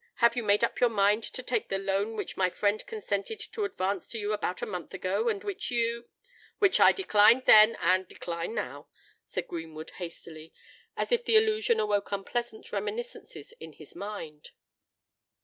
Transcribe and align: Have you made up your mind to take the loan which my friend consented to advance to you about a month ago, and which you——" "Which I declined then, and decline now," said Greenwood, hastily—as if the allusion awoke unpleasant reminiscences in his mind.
Have 0.15 0.35
you 0.35 0.41
made 0.41 0.63
up 0.63 0.79
your 0.79 0.89
mind 0.89 1.21
to 1.25 1.43
take 1.43 1.69
the 1.69 1.77
loan 1.77 2.15
which 2.15 2.35
my 2.35 2.49
friend 2.49 2.83
consented 2.87 3.39
to 3.39 3.65
advance 3.65 4.07
to 4.07 4.17
you 4.17 4.33
about 4.33 4.63
a 4.63 4.65
month 4.65 4.95
ago, 4.95 5.29
and 5.29 5.43
which 5.43 5.69
you——" 5.69 6.07
"Which 6.57 6.79
I 6.79 6.91
declined 6.91 7.45
then, 7.45 7.75
and 7.79 8.07
decline 8.07 8.55
now," 8.55 8.87
said 9.25 9.47
Greenwood, 9.47 9.91
hastily—as 9.99 11.11
if 11.11 11.23
the 11.23 11.35
allusion 11.37 11.79
awoke 11.79 12.11
unpleasant 12.11 12.71
reminiscences 12.71 13.51
in 13.59 13.73
his 13.73 13.95
mind. 13.95 14.49